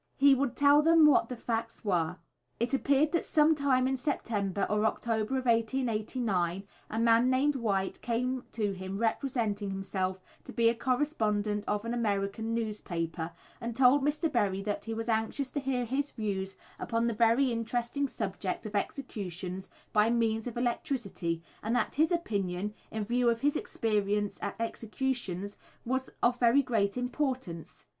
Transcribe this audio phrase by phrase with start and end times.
[0.17, 2.15] He would tell them what the facts were.
[2.59, 8.01] It appeared that some time in September or October of 1889 a man named White
[8.01, 14.01] came to him representing himself to be a correspondent of an American newspaper, and told
[14.01, 14.31] Mr.
[14.31, 18.75] Berry that he was anxious to hear his views upon the very interesting subject of
[18.75, 24.59] executions by means of electricity, and that his opinion, in view of his experience at
[24.59, 27.85] executions, was of very great importance.